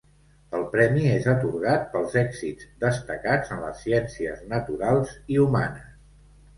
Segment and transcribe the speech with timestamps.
[0.59, 5.91] El premi és atorgat pels èxits destacats en les ciències naturals i humanes.